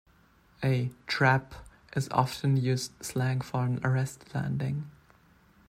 A 0.63 0.89
"trap" 1.05 1.53
is 1.95 2.09
often-used 2.09 3.05
slang 3.05 3.39
for 3.41 3.63
an 3.65 3.79
arrested 3.85 4.33
landing. 4.33 4.89